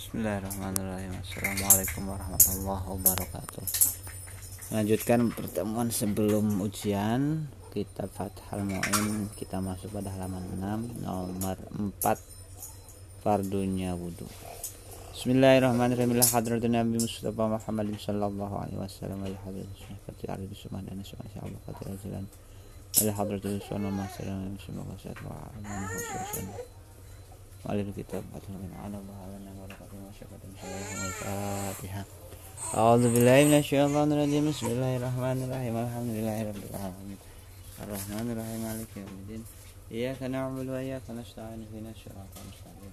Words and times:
Bismillahirrahmanirrahim. 0.00 1.12
Assalamualaikum 1.12 2.08
warahmatullahi 2.08 2.84
wabarakatuh. 2.88 3.64
Lanjutkan 4.72 5.28
pertemuan 5.28 5.92
sebelum 5.92 6.56
ujian. 6.64 7.52
Kitab 7.68 8.08
Fathal 8.16 8.64
Mu'in. 8.64 9.28
Kita 9.36 9.60
masuk 9.60 9.92
pada 9.92 10.08
halaman 10.16 10.40
6 10.56 11.04
Nomor 11.04 11.60
4 12.00 12.16
Fardunya 13.20 13.92
wudhu 13.92 14.24
Bismillahirrahmanirrahim. 15.12 16.16
Hadratun 16.16 16.80
Nabi 16.80 16.96
Mustafa 16.96 17.60
Muhammad 17.60 17.92
Sallallahu 18.00 18.56
alaihi 18.56 18.80
wasallam. 18.80 19.20
Syafati 19.76 20.24
Arif 20.32 20.56
Sumah 20.56 20.80
dan 20.80 20.96
وعلى 27.66 27.80
الكتاب 27.80 28.22
أطلقنا 28.36 28.76
على 28.84 28.98
بعضنا 29.12 29.50
بركة 29.60 29.92
وشكة 30.08 30.42
حياهم 30.60 31.06
الفاتحة 31.06 32.04
أعوذ 32.74 33.02
بالله 33.14 33.44
من 33.44 33.58
الشيطان 33.58 34.12
الرجيم 34.12 34.50
بسم 34.50 34.66
الله 34.66 34.96
الرحمن 34.96 35.38
الرحيم 35.44 35.74
الحمد 35.76 36.10
لله 36.16 36.38
رب 36.50 36.62
العالمين 36.70 37.18
الرحمن 37.84 38.26
الرحيم 38.32 38.60
مالك 38.68 38.90
يوم 38.96 39.12
الدين 39.22 39.42
إياك 39.92 40.22
نعبد 40.22 40.68
وإياك 40.68 41.06
نستعين 41.18 41.60
اهدنا 41.66 41.90
الصراط 41.96 42.30
المستقيم 42.42 42.92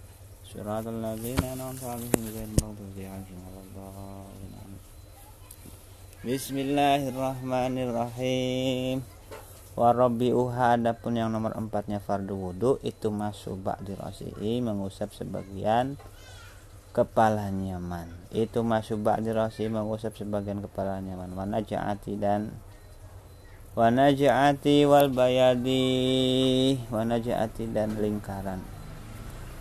صراط 0.54 0.86
الذين 0.88 1.42
أنعمت 1.54 1.84
عليهم 1.84 2.22
غير 2.36 2.48
المغضوب 2.52 2.96
عليهم 2.98 3.40
ولا 3.48 3.62
الضالين 3.68 4.56
بسم 6.28 6.56
الله 6.66 7.02
الرحمن 7.12 7.76
الرحيم 7.88 8.98
uha 9.78 10.74
adapun 10.74 11.14
yang 11.22 11.30
nomor 11.30 11.54
empatnya 11.54 12.02
fardu 12.02 12.34
wudhu 12.34 12.72
itu 12.82 13.14
masuk 13.14 13.62
di 13.86 13.94
rosi'i 13.94 14.58
mengusap 14.58 15.14
sebagian 15.14 16.02
kepalanya 16.98 17.78
man 17.78 18.10
itu 18.34 18.66
masuk 18.66 19.06
di 19.22 19.30
rosi'i 19.30 19.70
mengusap 19.70 20.18
sebagian 20.18 20.66
kepala 20.66 20.98
man 20.98 21.30
wana 21.38 21.62
ja'ati 21.62 22.18
dan 22.18 22.58
wana 23.78 24.10
ja'ati 24.10 24.90
wal 24.90 25.14
bayadi 25.14 25.86
wana 26.90 27.22
ja'ati 27.22 27.70
dan 27.70 27.94
lingkaran. 28.02 28.58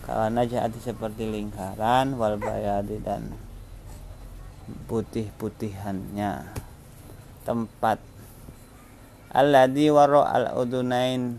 Wana 0.09 0.41
ja'ati 0.41 0.81
seperti 0.81 1.29
lingkaran 1.29 2.17
wal 2.17 2.41
bayadi 2.41 2.97
dan 2.97 3.37
putih-putihannya. 4.89 6.49
Tempat 7.45 8.16
alladhi 9.31 9.91
waro 9.91 10.23
al 10.23 10.55
udunain 10.55 11.35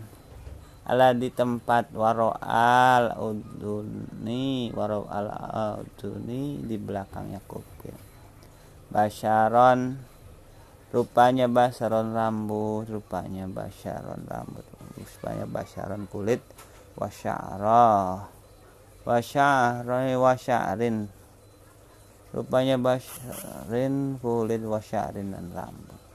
alladhi 0.85 1.33
tempat 1.33 1.89
waro 1.93 2.33
al 2.41 3.13
uduni 3.17 4.69
waro 4.73 5.05
al 5.09 5.29
uduni 5.81 6.61
di 6.65 6.77
belakangnya 6.77 7.41
kuping. 7.45 7.97
Basharon 8.89 10.01
rupanya 10.89 11.45
basaron 11.45 12.13
rambut 12.13 12.89
rupanya 12.89 13.45
basharon 13.45 14.25
rambut. 14.25 14.65
Rupanya 14.97 15.45
basharon 15.45 16.09
kulit 16.09 16.41
wasyara 16.97 18.25
wasyara 19.05 19.97
wasyarin. 20.17 21.05
Rupanya 22.33 22.77
basharin 22.81 24.17
kulit 24.21 24.61
wasyarin 24.65 25.33
dan 25.33 25.49
rambut 25.53 26.08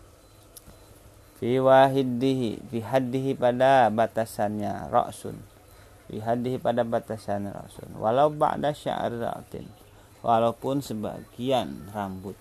fi 1.44 1.60
wahiddihi 1.60 2.72
fi 2.72 2.80
haddihi 2.80 3.36
pada 3.36 3.92
batasannya 3.92 4.88
ra'sun. 4.88 5.36
Fi 6.08 6.16
haddihi 6.16 6.56
pada 6.56 6.88
batasannya 6.88 7.52
ra'sun. 7.52 8.00
Walau 8.00 8.32
ba'da 8.32 8.72
sya'ratin 8.72 9.68
walaupun 10.24 10.80
sebagian 10.80 11.92
rambut. 11.92 12.32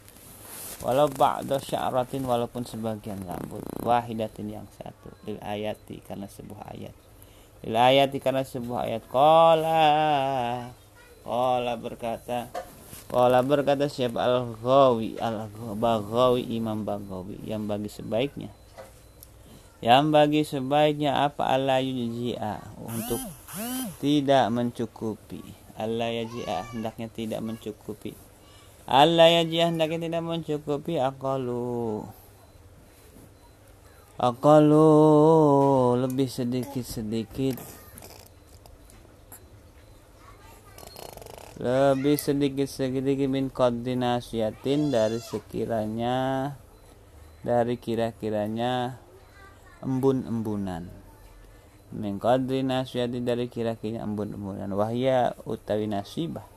Walau 0.79 1.11
ba'da 1.11 1.59
sya'ratin 1.59 2.23
walaupun 2.23 2.63
sebagian 2.63 3.19
rambut. 3.27 3.59
Wahidatin 3.83 4.55
yang 4.55 4.67
satu. 4.79 5.11
Lil 5.27 5.35
ayati 5.43 5.99
karena 6.07 6.31
sebuah 6.31 6.71
ayat. 6.71 6.95
Lil 7.67 7.75
ayati 7.75 8.23
karena 8.23 8.47
sebuah 8.47 8.87
ayat. 8.87 9.03
Qala. 9.11 9.83
Qala 11.27 11.75
berkata. 11.75 12.47
Qala 13.11 13.43
berkata 13.43 13.91
siapa 13.91 14.23
al-ghawi 14.23 15.19
al-baghawi 15.19 16.55
Imam 16.55 16.87
Baghawi. 16.87 17.43
Yang 17.43 17.63
bagi 17.67 17.91
sebaiknya 17.91 18.62
yang 19.83 20.15
bagi 20.15 20.47
sebaiknya 20.47 21.27
apa? 21.27 21.51
Allah 21.51 21.83
yujia 21.83 22.63
untuk 22.79 23.19
tidak 23.99 24.47
mencukupi. 24.47 25.43
Allah 25.75 26.07
yajia 26.23 26.71
hendaknya 26.71 27.11
tidak 27.11 27.43
mencukupi. 27.43 28.15
Allah 28.87 29.43
yajia 29.43 29.67
hendaknya 29.67 30.07
tidak 30.07 30.23
mencukupi. 30.23 31.03
Akalu 31.03 32.07
akalu 34.15 34.87
lebih 35.99 36.31
sedikit-sedikit. 36.31 37.59
Lebih 41.59 42.15
sedikit-sedikit 42.15 43.27
min 43.27 43.51
koordinasiatin 43.51 44.95
dari 44.95 45.19
sekiranya 45.19 46.55
dari 47.43 47.75
kira-kiranya 47.75 49.03
embun-embunan. 49.83 50.87
Min 51.93 52.17
qadri 52.17 52.65
dari 53.21 53.45
kira-kira 53.51 54.01
embun-embunan. 54.01 54.71
Wahya 54.73 55.37
utawi 55.45 55.85
nasibah. 55.85 56.47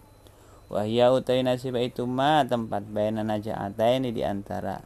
Wahya 0.73 1.13
utawi 1.13 1.45
nasibah 1.45 1.85
itu 1.85 2.09
ma 2.09 2.47
tempat 2.47 2.89
bayana 2.89 3.27
naja'ataini 3.27 4.17
di 4.17 4.25
antara. 4.25 4.81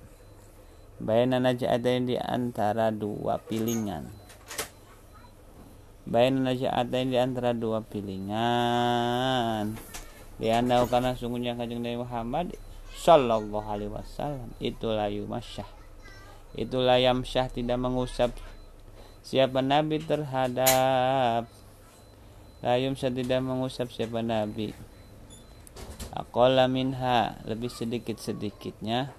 Bayana 0.99 1.39
naja'ataini 1.39 2.05
di 2.13 2.17
antara 2.19 2.91
dua 2.91 3.39
pilingan. 3.39 4.11
Bayana 6.11 6.51
naja'ataini 6.51 7.15
di 7.15 7.19
antara 7.21 7.55
dua 7.55 7.87
pilingan. 7.87 9.79
Anda 10.41 10.89
karena 10.89 11.13
sungguhnya 11.15 11.53
kajeng 11.53 11.85
Nabi 11.85 12.01
Muhammad 12.01 12.47
Sallallahu 12.97 13.69
alaihi 13.71 13.93
wasallam. 13.93 14.51
Itu 14.57 14.89
layu 14.93 15.29
masyah 15.29 15.80
itulah 16.59 16.99
yang 16.99 17.23
syah 17.23 17.47
tidak 17.51 17.79
mengusap. 17.79 18.35
Siapa 19.21 19.61
nabi 19.61 20.01
terhadap? 20.01 21.47
Layum 22.65 22.97
syah 22.97 23.13
tidak 23.13 23.41
mengusap 23.45 23.93
siapa 23.93 24.25
nabi. 24.25 24.73
Akola 26.11 26.67
minha 26.67 27.39
lebih 27.47 27.71
sedikit 27.71 28.19
sedikitnya 28.19 29.15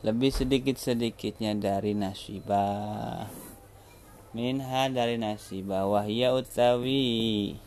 lebih 0.00 0.32
sedikit 0.32 0.80
sedikitnya 0.80 1.52
dari 1.60 1.92
nasibah. 1.92 3.28
Minha 4.32 4.88
dari 4.88 5.20
nasibah. 5.20 5.84
Wahya 5.84 6.32
utawi. 6.32 7.60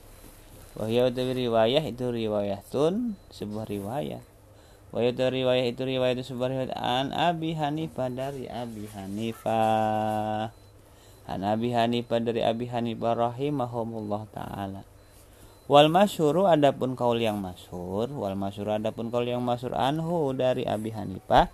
Wahya 0.74 1.14
utawi 1.14 1.46
riwayah 1.46 1.86
itu 1.86 2.10
riwayah 2.10 2.66
tun 2.66 3.14
sebuah 3.30 3.70
riwayah 3.70 4.33
Wa 4.94 5.02
itu 5.02 5.26
riwayat 5.26 5.74
itu 5.74 5.90
riwayat 5.90 6.22
itu 6.22 6.38
sebuah 6.38 6.54
riwayat 6.54 6.74
an 6.78 7.10
Abi 7.18 7.58
Hanifah 7.58 8.14
dari 8.14 8.46
Abi 8.46 8.86
Hanifah. 8.94 10.54
An 11.26 11.42
Abi 11.42 11.74
Hanifah 11.74 12.22
dari 12.22 12.46
Abi 12.46 12.70
Hanifah 12.70 13.34
rahimahumullah 13.34 14.30
taala. 14.30 14.86
Wal 15.66 15.90
masyhuru 15.90 16.46
adapun 16.46 16.94
kaul 16.94 17.18
yang 17.18 17.42
masyhur, 17.42 18.06
wal 18.14 18.38
masyhur 18.38 18.78
adapun 18.78 19.10
kaul 19.10 19.26
yang 19.26 19.42
masyhur 19.42 19.74
anhu 19.74 20.30
dari 20.38 20.62
Abi 20.70 20.94
Hanifah 20.94 21.50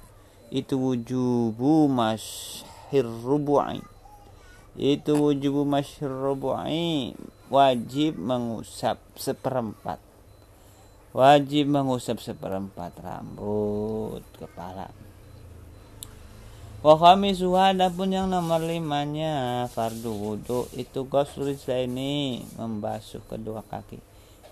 itu 0.52 0.76
wujubu 0.76 1.88
masyhir 1.88 3.08
rubu'i. 3.08 3.80
Itu 4.76 5.16
wujubu 5.16 5.64
masyhir 5.64 6.12
rubu'i 6.12 7.16
wajib 7.48 8.20
mengusap 8.20 9.00
seperempat 9.16 10.09
wajib 11.10 11.66
mengusap 11.74 12.22
seperempat 12.22 12.94
rambut 13.02 14.22
kepala. 14.38 14.94
Wahami 16.80 17.36
suhada 17.36 17.92
pun 17.92 18.08
yang 18.08 18.32
nomor 18.32 18.64
limanya. 18.64 19.68
Fardu 19.68 20.16
wudhu 20.16 20.72
itu 20.80 21.04
gosul 21.12 21.52
ini 21.52 22.40
membasuh 22.56 23.20
kedua 23.28 23.68
kaki. 23.68 24.00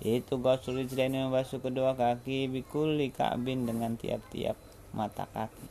Itu 0.04 0.36
gosul 0.44 0.84
ini 0.84 1.24
membasuh 1.24 1.64
kedua 1.64 1.96
kaki 1.96 2.52
bikuli 2.52 3.16
kabin 3.16 3.64
dengan 3.64 3.96
tiap-tiap 3.96 4.60
mata 4.92 5.24
kaki. 5.32 5.66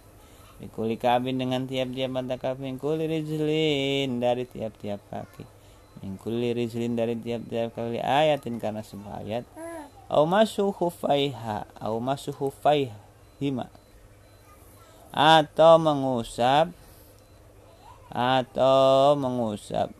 Bikuli 0.56 0.96
kabin 0.96 1.36
dengan 1.36 1.68
tiap-tiap 1.68 2.08
mata 2.08 2.40
kaki 2.40 2.72
bikuli 2.72 3.04
rizlin 3.04 4.16
dari 4.16 4.48
tiap-tiap 4.48 5.04
kaki. 5.12 5.44
Bikuli 6.00 6.56
rizlin 6.56 6.96
dari 6.96 7.20
tiap-tiap 7.20 7.76
kaki 7.76 8.00
ayatin 8.00 8.56
karena 8.56 8.80
sebuah 8.80 9.28
ayat 9.28 9.44
au 10.08 10.26
masu 10.26 10.70
hufaiha 10.70 11.66
au 11.80 12.00
masu 12.00 12.32
hufaihima 12.32 13.66
atau 15.16 15.80
mengusap 15.80 16.70
atau 18.12 19.16
mengusap 19.18 19.90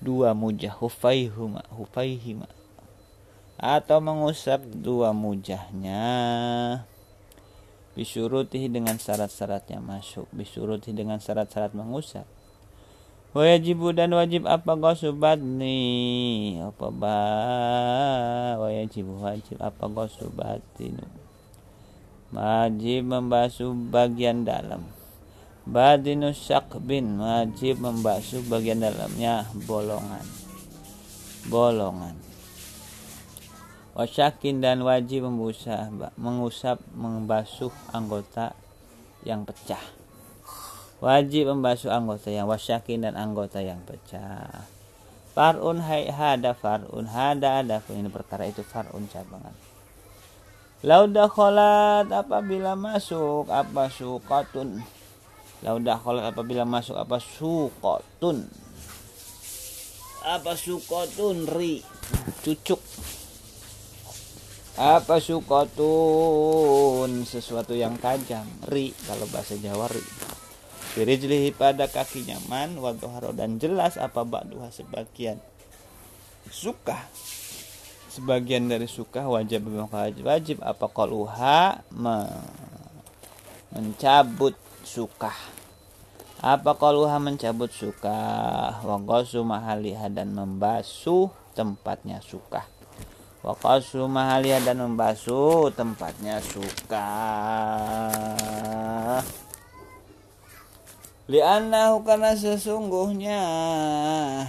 dua 0.00 0.32
mujah 0.32 0.72
hufaihuma 0.72 1.62
hufaihima. 1.76 2.48
Atau 3.60 4.00
mengusap 4.00 4.64
dua 4.72 5.12
mujahnya 5.12 6.00
bisurutih 7.92 8.72
dengan 8.72 8.96
syarat-syaratnya 8.96 9.84
masuk 9.84 10.24
bisurutih 10.32 10.96
dengan 10.96 11.20
syarat-syarat 11.20 11.76
mengusap 11.76 12.24
wajibu 13.30 13.94
dan 13.94 14.10
wajib 14.14 14.46
apa 14.50 14.74
nih 15.38 16.62
apa 16.66 16.86
ba? 16.90 17.20
Wajib 18.58 19.06
wajib 19.22 19.56
apa 19.62 19.86
ini 20.82 21.04
wajib 22.30 23.10
membasuh 23.10 23.74
bagian 23.90 24.46
dalam. 24.46 24.86
Badinus 25.66 26.40
syakbin 26.40 27.20
wajib 27.20 27.78
membasuh 27.78 28.42
bagian 28.46 28.82
dalamnya. 28.82 29.46
Bolongan. 29.66 30.26
Bolongan. 31.46 32.16
Wasyakin 33.94 34.62
dan 34.62 34.86
wajib 34.86 35.26
mengusap, 35.26 36.14
mengusap 36.16 36.78
membasuh 36.94 37.74
anggota 37.90 38.54
yang 39.26 39.44
pecah 39.44 39.99
wajib 41.00 41.48
membasuh 41.48 41.88
anggota 41.88 42.28
yang 42.28 42.44
wasyakin 42.44 43.08
dan 43.08 43.16
anggota 43.16 43.64
yang 43.64 43.80
pecah. 43.88 44.68
Farun 45.32 45.80
hai 45.80 46.12
hada 46.12 46.52
farun 46.52 47.08
hada 47.08 47.64
ada 47.64 47.80
ini 47.88 48.12
perkara 48.12 48.44
itu 48.44 48.60
farun 48.60 49.08
cabangan. 49.08 49.56
Lauda 50.84 51.28
kholat 51.28 52.08
apabila 52.12 52.76
masuk 52.76 53.48
apa 53.52 53.92
sukotun 53.92 54.80
lauda 55.60 56.00
kholat 56.00 56.32
apabila 56.32 56.64
masuk 56.64 56.96
apa 56.96 57.20
sukotun 57.20 58.48
apa 60.20 60.52
sukotun 60.52 61.48
ri? 61.48 61.80
Cucuk. 62.44 62.80
Apa 64.76 65.16
sukotun 65.20 67.24
sesuatu 67.24 67.72
yang 67.72 67.96
tajam 67.96 68.44
ri. 68.68 68.92
Kalau 69.08 69.24
bahasa 69.32 69.56
Jawa 69.56 69.88
ri 69.88 70.04
Birijlihi 70.96 71.54
pada 71.54 71.86
kakinya 71.86 72.34
man 72.50 72.74
waduharo 72.78 73.30
dan 73.30 73.62
jelas 73.62 73.94
apa 73.94 74.26
ba'duha 74.26 74.74
sebagian 74.74 75.38
suka. 76.50 77.06
Sebagian 78.10 78.66
dari 78.66 78.90
suka 78.90 79.22
wajib 79.30 79.70
wajib. 79.70 80.26
Wajib 80.26 80.58
apa 80.66 80.90
koluha 80.90 81.86
me, 81.94 82.26
mencabut 83.70 84.58
suka. 84.82 85.30
Apa 86.42 86.74
koluha 86.74 87.22
mencabut 87.22 87.70
suka? 87.70 88.18
Wagosu 88.82 89.46
mahaliha 89.46 90.10
dan 90.10 90.34
membasuh 90.34 91.30
tempatnya 91.54 92.18
suka. 92.18 92.66
Wakasu 93.40 94.04
mahalia 94.04 94.60
dan 94.60 94.84
membasuh 94.84 95.72
tempatnya 95.72 96.44
suka. 96.44 97.08
Li'annahu 101.30 102.02
karena 102.02 102.34
sesungguhnya 102.34 103.38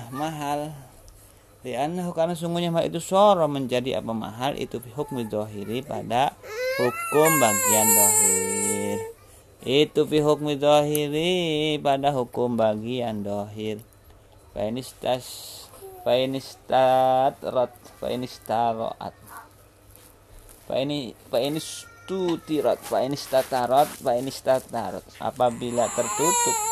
mahal. 0.10 0.74
Li'annahu 1.62 2.10
karena 2.10 2.34
sesungguhnya 2.34 2.74
mahal 2.74 2.90
itu 2.90 2.98
soro 2.98 3.46
menjadi 3.46 4.02
apa 4.02 4.10
mahal 4.18 4.58
itu 4.58 4.82
hukum 4.98 5.22
dohiri 5.30 5.86
pada 5.86 6.34
hukum 6.82 7.30
bagian 7.38 7.86
dohir. 7.86 8.98
Itu 9.62 10.10
fi 10.10 10.26
hukum 10.26 10.58
dohiri 10.58 11.78
pada 11.86 12.10
hukum 12.18 12.58
bagian 12.58 13.22
dohir. 13.22 13.78
Fainistas 14.58 15.70
fa 16.02 16.18
ini 16.18 16.42
statarat 16.42 17.78
fa 18.02 18.10
ini 18.10 18.26
staroat 18.26 19.14
fa 20.66 20.82
ini 20.82 21.14
fa 21.30 21.38
ini 21.38 21.62
stutirat 21.62 22.82
fa 22.82 23.06
ini 23.06 23.14
statarat 23.14 24.02
fa 24.02 24.18
ini 24.18 24.34
statarat 24.34 25.06
apabila 25.22 25.86
tertutup 25.94 26.71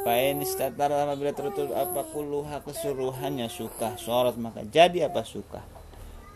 fa 0.00 0.12
ini 0.16 0.48
statarat 0.48 1.04
apabila 1.04 1.32
tertutup 1.36 1.76
apa 1.76 2.00
kuluha 2.08 2.64
keseluruhannya 2.64 3.52
suka 3.52 4.00
sorot 4.00 4.40
maka 4.40 4.64
jadi 4.64 5.12
apa 5.12 5.20
suka 5.24 5.60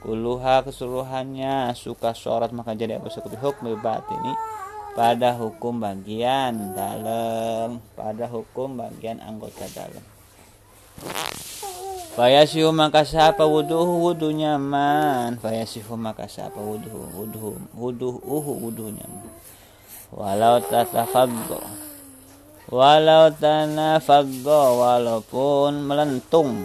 kuluha 0.04 0.60
keseluruhannya 0.68 1.72
suka 1.72 2.12
sorot 2.12 2.52
maka 2.52 2.76
jadi 2.76 3.00
apa 3.00 3.08
suka 3.08 3.32
hukum 3.40 3.72
ini 3.72 4.32
pada 4.94 5.34
hukum 5.34 5.80
bagian 5.80 6.76
dalam 6.76 7.80
pada 7.96 8.28
hukum 8.28 8.78
bagian 8.78 9.18
anggota 9.24 9.64
dalam 9.72 10.04
Fayasihu 12.14 12.70
maka 12.70 13.02
siapa 13.02 13.42
wuduhu 13.42 14.06
wudu 14.06 14.30
nyaman. 14.30 15.34
Fayasihu 15.42 15.98
maka 15.98 16.30
siapa 16.30 16.62
wuduhu 16.62 17.10
wuduhu 17.10 17.58
wuduh 17.74 18.22
uhu 18.22 18.70
wuduh 18.70 18.86
nyaman. 18.94 19.26
Walau 20.14 20.62
tatafaddo. 20.62 21.83
Walau 22.72 23.28
tanafaddo 23.28 24.80
walaupun 24.80 25.84
melentung. 25.84 26.64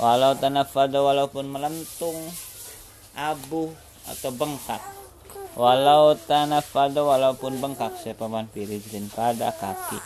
Walau 0.00 0.32
tanafaddo 0.36 1.04
walaupun 1.04 1.44
melentung 1.44 2.16
abu 3.12 3.68
atau 4.08 4.30
bengkak. 4.32 4.80
Walau 5.58 6.16
tanafaddo 6.16 7.04
walaupun 7.04 7.60
bengkak 7.60 8.00
siapa 8.00 8.30
man 8.30 8.48
pirijin 8.48 9.10
pada 9.12 9.52
kaki 9.52 9.98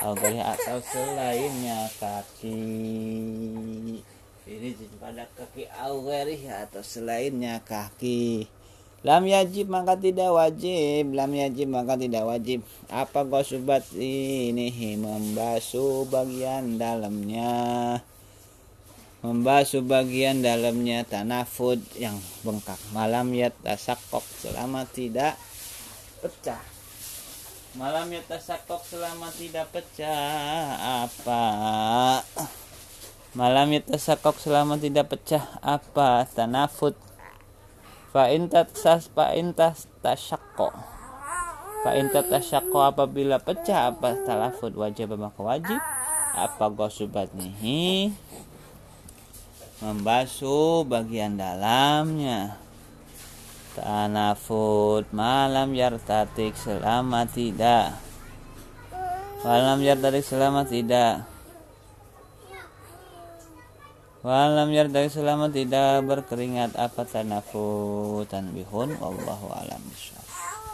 Augari 0.00 0.40
atau 0.40 0.80
selainnya 0.80 1.92
kaki 2.00 2.56
ini 4.50 4.74
pada 4.98 5.30
kaki 5.38 5.70
augari 5.78 6.42
atau 6.50 6.82
selainnya 6.82 7.62
kaki 7.62 8.50
lam 9.00 9.22
yajib 9.24 9.72
maka 9.72 9.96
tidak 9.96 10.30
wajib. 10.32 11.12
Lam 11.16 11.32
yajib 11.32 11.68
maka 11.72 11.96
tidak 11.96 12.24
wajib. 12.28 12.60
Apa 12.92 13.24
gosubat 13.24 13.88
ini? 13.96 14.68
Membasuh 15.00 16.04
bagian 16.08 16.76
dalamnya. 16.76 17.52
Membasuh 19.20 19.84
bagian 19.84 20.40
dalamnya 20.40 21.04
tanafud 21.04 21.76
yang 22.00 22.16
bengkak. 22.40 22.80
Malam 22.96 23.36
ya 23.36 23.52
tasakok 23.52 24.24
selama 24.40 24.88
tidak 24.88 25.36
pecah. 26.24 26.60
Malam 27.76 28.08
ya 28.10 28.24
tasakok 28.24 28.80
selama 28.82 29.28
tidak 29.36 29.68
pecah. 29.76 31.04
Apa? 31.04 31.44
Malam 33.36 33.76
ya 33.76 33.80
tasakok 33.84 34.40
selama 34.40 34.80
tidak 34.80 35.12
pecah. 35.12 35.60
Apa? 35.60 36.24
Tanafut 36.32 36.96
fa 38.10 38.26
intat 38.30 38.74
sas 38.74 39.06
fa 39.06 39.32
intas 39.38 39.86
tasyakko. 40.02 40.74
Fa 41.86 41.96
intat 41.96 42.26
tasyakko 42.26 42.78
apabila 42.90 43.38
pecah 43.38 43.94
apa 43.94 44.18
talafut 44.26 44.74
wajib 44.74 45.14
maka 45.14 45.40
wajib 45.40 45.80
apa 46.34 46.66
gosubat 46.70 47.32
nih 47.34 48.12
membasuh 49.80 50.84
bagian 50.84 51.38
dalamnya. 51.38 52.58
Tanafut 53.70 55.06
malam 55.14 55.72
yartatik 55.72 56.58
selama 56.58 57.24
tidak. 57.30 57.94
Malam 59.46 59.78
yartatik 59.80 60.26
selama 60.26 60.66
tidak 60.66 61.29
Malam 64.20 64.68
yartatik 64.68 65.16
selama 65.16 65.48
tidak 65.48 66.04
berkeringat 66.04 66.76
apa 66.76 67.08
tanafut 67.08 68.28
tanbihun 68.28 68.92
Wallahu 69.00 69.48
alam 69.48 69.80